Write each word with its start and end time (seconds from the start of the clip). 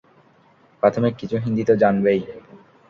প্রাথমিক 0.83 1.13
কিছু 1.21 1.35
হিন্দি 1.43 1.63
তো 1.69 1.73
জানবেই। 1.83 2.19